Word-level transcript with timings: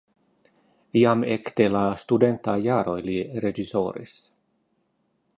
Jam 0.99 1.25
ekde 1.33 1.67
la 1.73 1.81
studentaj 2.03 2.55
jaroj 2.67 2.95
li 3.09 3.17
reĝisoris. 3.45 4.15